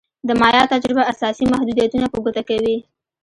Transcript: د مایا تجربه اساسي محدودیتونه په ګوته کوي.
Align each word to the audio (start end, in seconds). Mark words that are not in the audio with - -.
د 0.27 0.29
مایا 0.41 0.63
تجربه 0.73 1.03
اساسي 1.13 1.45
محدودیتونه 1.51 2.05
په 2.13 2.17
ګوته 2.23 2.41
کوي. 2.49 2.77